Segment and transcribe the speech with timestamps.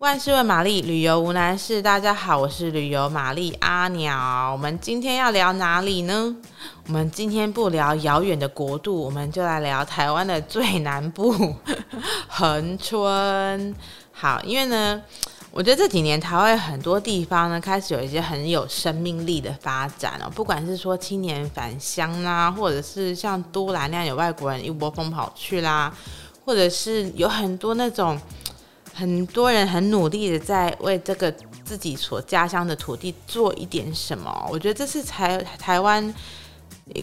[0.00, 1.82] 万事问玛丽，旅游无难事。
[1.82, 4.50] 大家好，我是旅游玛丽阿鸟。
[4.50, 6.34] 我们今天要聊哪里呢？
[6.86, 11.54] 我们今天不聊遥远的国度，我们就来聊台湾的最南部
[12.28, 13.76] 恒春。
[14.10, 15.02] 好，因为呢，
[15.50, 20.32] 我觉得这几年台湾很多地方呢，开始有一些很有生命力的发展哦。
[20.34, 25.94] 不管是说青年返乡啦，或者是像都兰那样有外国人一窝蜂跑去啦，
[26.46, 28.18] 或者是有很多那种。
[28.94, 31.32] 很多人很努力的在为这个
[31.64, 36.14] 自己所家乡的土地做一点什么，我觉得这是台台湾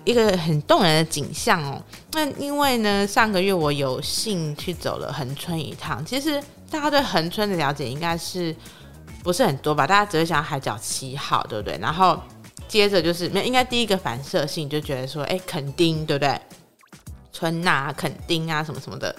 [0.06, 1.82] 一个很动人的景象哦。
[2.14, 8.56] 那因为呢，上个月我有幸去走了恒村一趟，其实大家对恒村的了解应该是
[9.24, 9.88] 不是很多吧？
[9.88, 11.78] 大家只会想海角七号，对不对？
[11.80, 12.20] 然后
[12.68, 16.40] 接着就是没有，应该第一个反射性就觉得说，哎，垦丁，对不对？
[17.32, 19.16] 春呐、啊，垦丁啊，什么什么的。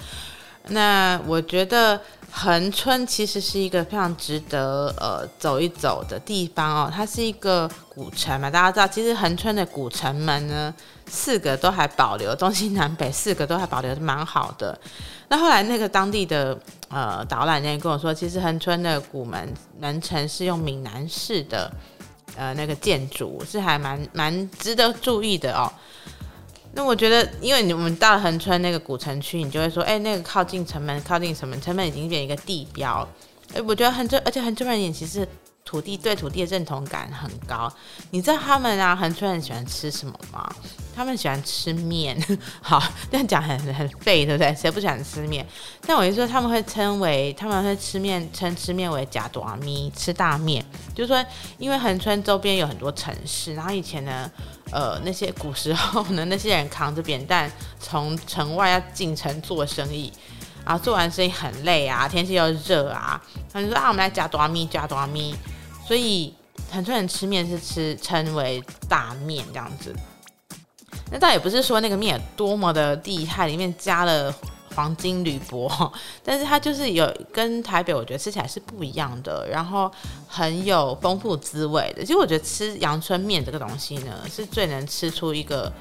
[0.67, 2.01] 那我觉得。
[2.31, 10.73] 恒春其实是一个非常值得呃走一走的地方哦，它是一个古城嘛，大家知道，其实恒春的古城门呢，
[11.06, 14.79] 四个都还保留，东西南北四个都还保留的蛮好的。
[15.29, 16.56] 那后来那个当地的
[16.91, 21.73] 呃导览人跟我说，其实恒春的古门门城是用闽南式的
[22.36, 25.73] 呃那个建筑，是还蛮蛮值得注意的哦。
[26.78, 33.06] 那我觉得，因为你我们到了恒春那个古城区，你就会说，哎，那个靠近城门，靠近城门，城门已经变一个地标。
[33.52, 35.26] 哎，我觉得恒春，而且恒春人也其实
[35.64, 37.68] 土地对土地的认同感很高。
[38.12, 40.48] 你知道他们啊，恒春人喜欢吃什么吗？
[40.94, 42.16] 他们喜欢吃面。
[42.62, 44.54] 好，这样讲很很废，对不对？
[44.54, 45.44] 谁不喜欢吃面？
[45.84, 50.64] 但我就说他们会称为，他们会吃面，称吃面为呷大面，吃大面。
[50.94, 51.24] 就是说，
[51.58, 54.30] 因为恒春周边有很多城市，然后以前呢。
[54.70, 60.12] 呃，那些古时候呢，那些人扛着扁担从城外要进城做生意，
[60.64, 63.20] 然 后做完生意很累啊，天气又热啊，
[63.52, 65.34] 他们说啊，我们来加多米，加多米，
[65.86, 66.34] 所以
[66.70, 69.95] 很多人吃面是吃称为大面这样子。
[71.11, 74.35] 那倒也不是说那个面有多么的厉害，里面加了。
[74.78, 75.68] 黄金铝箔，
[76.22, 79.90] 但是它就是有跟台北，我觉得吃起来是不一样的，然后
[80.28, 82.02] 很有丰富滋味的。
[82.02, 85.72] 其实我觉得吃阳春面这个东西呢，是最能吃出一个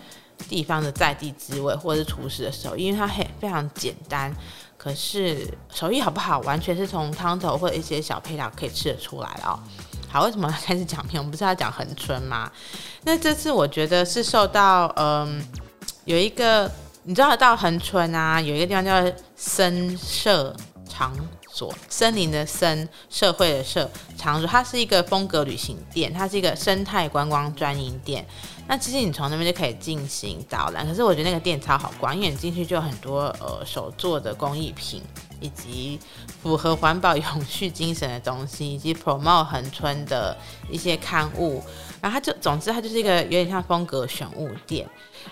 [0.50, 4.36] 地方的在地滋味，或者是厨师的手艺，因为它很非常简单，
[4.80, 9.60] 可是手艺好不好，完全是从汤头或者一些小配料可以吃得出来的哦。
[10.10, 11.20] 好，为什么开始讲面？
[11.20, 12.52] 我们不是要讲恒春吗？
[13.04, 15.48] 那这次我觉得是受到嗯
[16.06, 16.72] 有一个。
[17.08, 19.02] 你知道到恒春啊，有一个地方叫
[19.34, 20.54] 森社
[20.90, 21.16] 场
[21.50, 28.28] 所，森林的森，社会的社，场所，它是一个风格旅行店，它是一个生态观光专营店。
[28.68, 35.02] 那其实你从那边就可以进行导览，可是我觉得那个店超好逛，因为进去就有很多呃手做的工艺品，
[35.40, 36.00] 以及
[36.42, 40.36] 符合环保永续精神的东西，以及 promote 恒春的
[40.70, 41.64] 一些刊物。
[42.00, 44.88] 然后它就，总之它就是一个有点像风格选物店。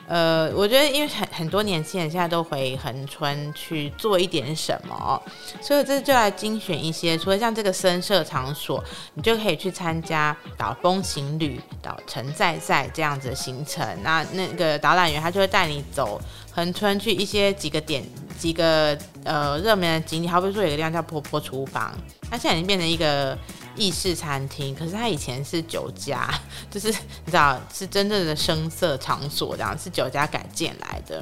[0.08, 5.22] 呃，我觉得因为很很多年轻人现在都回恒春去做一点什么，
[5.62, 8.84] 所以这就来精选一些，除了像这个深色场所，
[9.14, 13.88] 你就可以去参加岛风行旅、岛城在在这样子的行程。
[14.02, 16.20] 那那个导览员他就会带你走
[16.52, 18.04] 恒春去一些几个点、
[18.38, 21.94] 几个呃热门的景点，好比说有一个地方叫婆婆厨房，
[22.30, 23.38] 它现在已经变成一个。
[23.78, 26.34] 意式餐厅，可是它以前是酒家，
[26.72, 31.22] 就是你知道是真正的声色场所，这样是酒家改建来的。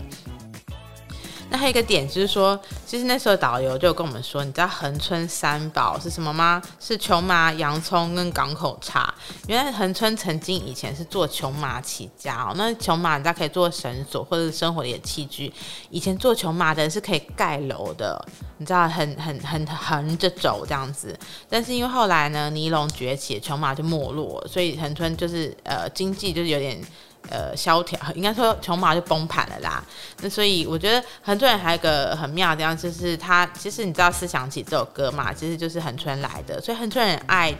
[1.53, 6.59] 那还有一个点就是说，其实那时候导游就跟我们说，你知道恒春三宝是什么吗？
[6.79, 9.13] 是琼麻、洋葱跟港口茶。
[9.45, 12.53] 原来恒春曾经以前是做琼麻起家哦。
[12.55, 15.53] 那琼麻你知道可以做绳索或者是生活里的器具。
[15.91, 18.19] 以前做琼麻的人是可以盖楼的，
[18.57, 21.15] 你知道很很很横着走这样子。
[21.47, 26.81] 但是因为后来呢，尼龙崛起，琼麻就没落，所以恒春就是呃经济就是有点。
[27.29, 29.83] 呃，萧条应该说琼麻就崩盘了啦。
[30.21, 36.61] 那所以我觉得恒春人还有一个很妙的地方，就是他其实你知道《思想起》这首歌嘛，其实就是恒春来的。
[36.61, 37.55] 所以恒春人爱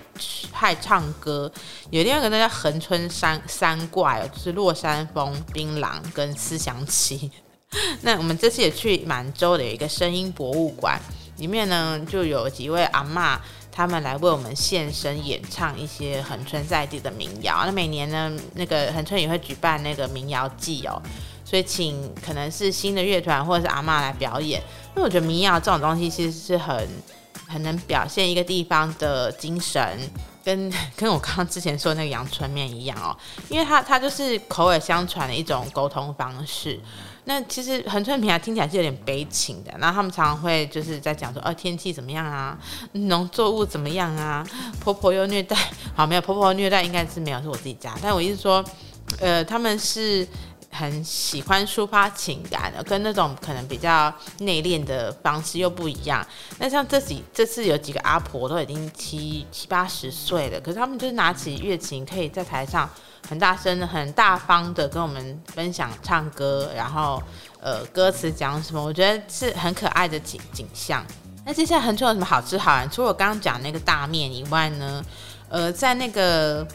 [0.52, 1.52] 爱唱歌，
[1.90, 7.32] 有另外一个叫恒春三三怪，就是落山风、槟榔跟思想起。
[8.02, 11.00] 那我们这次也去满洲的有一个声音博物馆，
[11.38, 13.40] 里面呢就有几位阿嬷。
[13.76, 17.64] 他们来为我们献声演唱一些恒春在地的民谣。
[17.66, 21.02] 那每年呢，那个恒春也会举办那个民谣季哦，
[21.44, 24.62] 所以请可能是新的乐团或者是阿嬷来表演。
[24.96, 26.88] 因为我觉得民谣这种东西其实是很
[27.48, 30.00] 很能表现一个地方的精神，
[30.44, 33.16] 跟 跟我刚刚之前说的那个阳春面一样哦，
[33.50, 36.80] 因为它它就是口耳相传的一种沟通方式。
[37.26, 42.58] 那其实恒春平啊听起来是有点悲情的，然后他们常常会就是在讲说，哦，天气怎么样啊，
[42.92, 44.46] 农作物怎么样啊，
[44.82, 45.56] 婆婆又虐待，
[45.96, 47.96] 好，没有婆婆虐待应该是没有，是我自己家。
[48.02, 48.62] 但我意思说，
[49.22, 50.28] 呃，他们是
[50.74, 56.26] 很喜欢抒发情感，跟那种可能比较内敛的方式又不一样。
[56.58, 62.90] 那像这几这次有几个阿婆都已经七七八十岁了，可是他们就是拿起乐琴，可以在台上。
[63.26, 67.24] 很大声、很大方的跟我们分享唱歌，然后
[67.62, 71.02] 呃歌词讲什么，我觉得是很可爱的景景象。
[71.46, 72.90] 那接下来恒春有什么好吃好玩？
[72.92, 75.02] 除了我刚刚讲那个大面以外呢，
[75.48, 76.68] 呃，在那个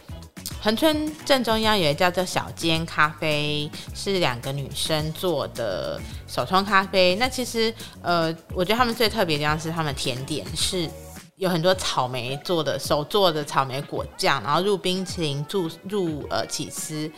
[0.61, 7.15] 恒春正中央有一家叫小间咖啡，是两个女生做的手冲咖啡。
[7.15, 7.73] 那其实
[8.03, 10.89] 呃，我觉得他们最特别的地方是他们甜点是。
[11.39, 17.09] 有很多草莓做的手做的草莓果酱，然后入冰淇淋，入入呃起司。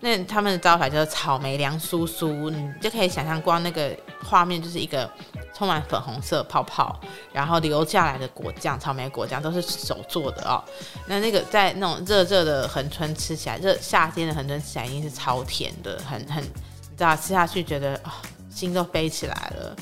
[0.00, 5.08] 那他们的招牌就是草莓凉酥酥，你就可以想象，光那个画面就是一个
[5.54, 6.98] 充满粉红色泡泡，
[7.32, 10.60] 然后流下来的果酱，草莓果酱都是手做的哦。
[11.06, 18.10] 那那个在那种热热的恒春吃起来，热夏天的恒春吃起来一定是超甜的，很很，你知道吃下去觉得哦，
[18.50, 19.76] 心都飞起来了。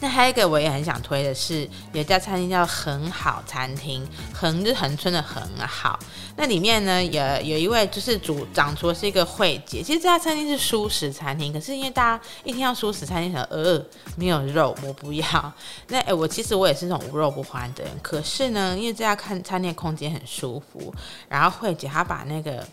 [0.00, 5.98] 那还有一个我也很想推的是，有一家餐厅叫恒好餐厅，恒是恒春的恒好。
[6.36, 9.82] 那里面呢，有有一位就是主掌厨是一个慧姐。
[9.82, 13.84] 其实这家餐厅是蔬食餐厅，可是因为大家一听到蔬食餐厅，想呃
[14.16, 15.52] 没有肉，我不要。
[15.88, 17.92] 那哎，我其实我也是那种无肉不欢的人。
[18.00, 20.94] 可是呢，因为这家看餐厅空间很舒服，
[21.28, 22.64] 然后慧姐她把那个。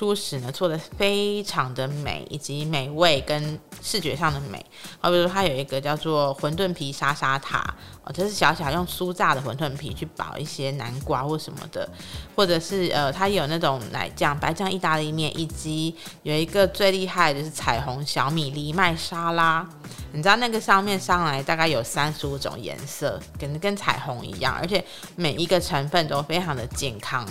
[0.00, 4.64] 蔬食呢做的非常的美，以及美味跟视觉上的美。
[4.98, 7.58] 好，比如说它有一个叫做馄饨皮沙沙塔，
[8.02, 11.86] 哦，这是小小用酥炸的馄饨皮去包一些南瓜或什么的，
[12.34, 19.68] 或者是呃，它有那种奶酱白酱意大利面，以及有一个最厉害的就是彩虹小米藜麦沙拉。
[20.12, 24.82] 你知道那个上面上来大概有三十五种颜色，跟跟彩虹一样，而且
[25.14, 27.24] 每一个成分都非常的健康。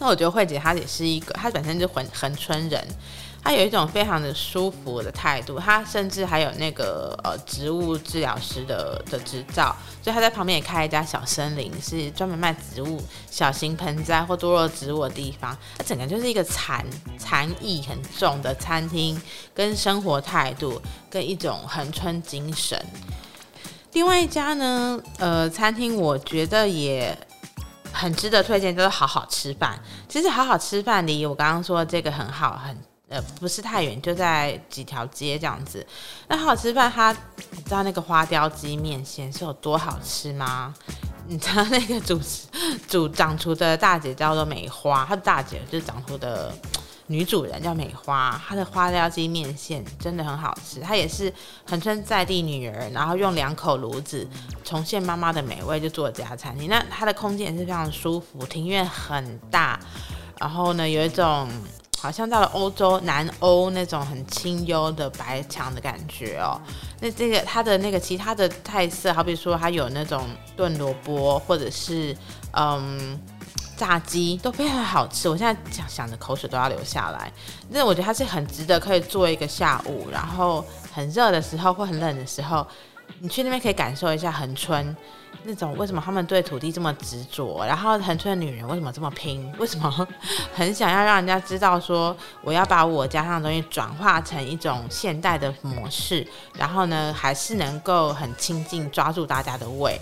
[0.00, 2.82] 那我觉得慧姐她也是一个，她本身就恒恒春人，
[3.44, 12.98] 她有一种非常的舒服的态度，她甚至还有那个呃植物治疗师的的执照，所以她在旁边也开一家小森林，是专门卖植物
[13.30, 15.54] 小型盆栽或多肉植物的地方。
[15.76, 16.82] 它整个就是一个禅
[17.18, 19.20] 禅意很重的餐厅，
[19.54, 20.80] 跟生活态度，
[21.10, 22.82] 跟一种恒春精神。
[23.92, 27.14] 另外一家呢，呃，餐厅我觉得也。
[27.92, 29.78] 很值得推荐，就是好好吃饭。
[30.08, 32.76] 其实好好吃饭离我刚刚说这个很好，很
[33.08, 35.86] 呃不是太远，就在几条街这样子。
[36.28, 37.12] 那好好吃饭，它
[37.50, 40.74] 你知道那个花雕鸡面线是有多好吃吗？
[41.26, 42.20] 你知道那个主
[42.88, 46.52] 主掌厨的大姐叫做梅花，她大姐就是掌厨的。
[47.10, 50.78] 女主人叫美花，她的花雕鸡面线真的很好吃。
[50.78, 51.32] 她也是
[51.68, 54.24] 恒春在地女儿，然后用两口炉子
[54.62, 56.70] 重现妈妈的美味，就做了这家餐厅。
[56.70, 59.76] 那它的空间也是非常舒服，庭院很大，
[60.38, 61.48] 然后呢有一种
[61.98, 66.60] 好像到了欧洲南欧那种很清幽的白墙的感觉哦。
[67.00, 72.16] 那这个它的那个其他的菜色，好比说它有那种炖萝卜，或者是
[72.52, 73.18] 嗯。
[73.80, 77.32] 炸鸡都非常好吃，我现在想想的口水都要流下来。
[77.70, 80.62] 那我觉得它是很值得可以做一个下午，然后
[80.92, 82.66] 很热的时候或很冷的时候，
[83.20, 84.94] 你去那边可以感受一下恒春
[85.44, 90.06] 那种为什么他们对土地这么执着，然后恒春的女人为什么这么拼，为什么
[90.54, 99.98] 很想要让人家知道说我要把我家乡的东西转化成一种现代的模式，然后呢还是能够很亲近抓住大家的胃。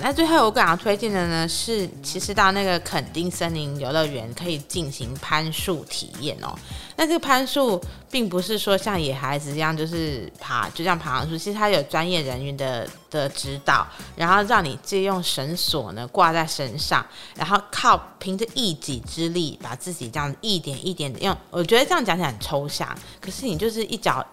[0.00, 6.56] 那最后我想要推荐的呢是，其实到那个垦丁森林游乐园可以进行攀树体验哦。
[6.96, 21.36] 那这个攀树并不是说像野孩子一样，就是爬就这样爬上树，其实它有专业人员的的指导，然后让你借用绳索呢挂在身上，然后靠凭着一己之力把自己这样一点一点的用。
[21.50, 22.88] 我觉得这样讲起来很抽象，
[23.20, 24.24] 可是你就是一脚。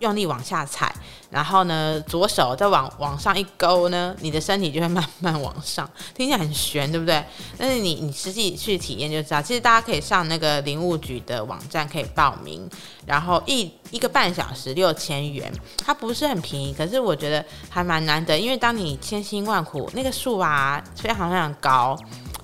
[0.00, 0.92] 用力往下踩，
[1.30, 7.24] 然后呢，左手再往往上一勾呢，你的身体就会慢慢往上，听起来很悬，对不对？
[7.56, 12.68] 但是你你实际去体验就知道，其实大家可以上那个林务局的网站可以报名，
[13.06, 21.96] 然后一一个半小时六千元，它不是很便宜，可是我觉得还蛮难得，因为当你千辛万苦，那个树啊非常非常高。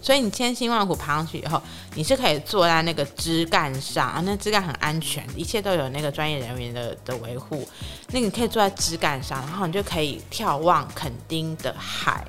[0.07, 1.61] 所以你千辛万苦爬上去以后，
[1.97, 7.69] 你是可以坐在那个枝干上啊，那枝干很安全，一切都有那个专业人员的的维护。
[8.13, 12.25] 那你可以坐在枝干上，然后你就可以眺望垦丁的海。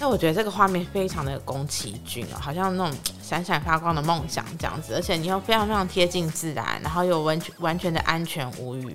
[0.00, 8.92] 那我觉得这个画面非常的宫崎骏哦，好像那种闪闪发光的梦想这样子，而且你又非常非常贴近自然，然后又完全完全的安全无虞。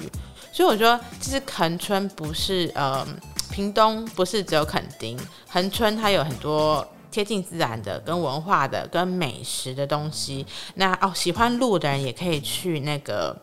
[0.51, 3.07] 所以我觉得其实恒春不是呃，
[3.51, 6.85] 屏东不是只有垦丁，恒春它有很多
[7.15, 10.45] 贴近自然的、跟文化的、跟美食的东西。
[10.73, 13.33] 那哦，喜欢鹿的人也可以去那个。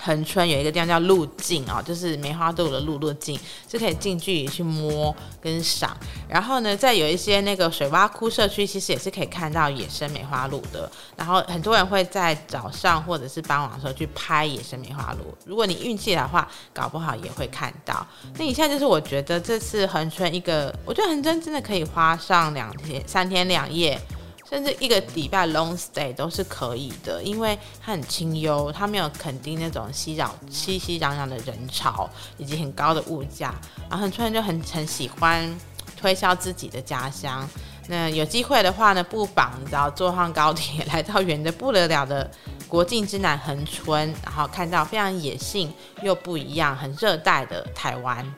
[0.00, 3.38] 恒春有一个地方叫路径哦，就是梅花鹿的鹿路径，
[3.70, 5.96] 是可以近距离去摸跟赏。
[6.28, 10.90] 然后呢，再有一些那个水洼窟社区，其实也是可以看到野生梅花鹿的。
[11.16, 15.36] 然后很多人会在早上或者是傍晚的时候去拍野生梅花鹿。
[15.44, 18.06] 如果你运气的话，搞不好也会看到。
[18.36, 24.00] 那以下就是我觉得这次恒春一个，我觉得恒春真的可以花上两天、三天两夜。
[24.48, 33.54] 甚至一个礼拜 long stay 都是可以的，因为它很清幽，它没有垦丁那种熙攘、熙熙攘攘的人潮以及很高的物价。
[33.90, 35.58] 然后恒春就很很喜欢
[35.96, 37.46] 推销自己的家乡。
[37.88, 42.30] 那有机会的话呢，不妨你知道坐上高铁来到远的不得了的
[42.66, 48.34] 国境之南恒春，然后看到非常野性又不一样、很热带的台湾。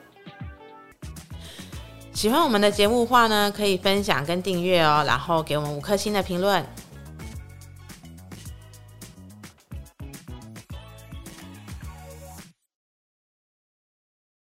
[2.13, 6.63] 喜欢我们的节目的话呢，可以分享跟订阅哦，然后给我们五颗星的评论。